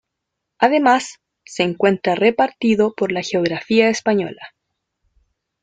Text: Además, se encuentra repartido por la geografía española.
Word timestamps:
Además, 0.57 1.19
se 1.45 1.61
encuentra 1.61 2.15
repartido 2.15 2.95
por 2.95 3.11
la 3.11 3.21
geografía 3.21 3.87
española. 3.89 4.55